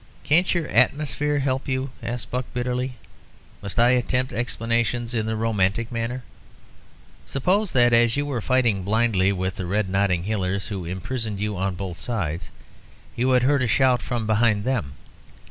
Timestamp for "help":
1.41-1.67